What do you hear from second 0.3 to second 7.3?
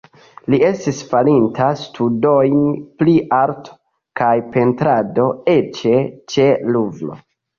Li estis farinta studojn pri arto kaj pentrado eĉ ĉe Luvro.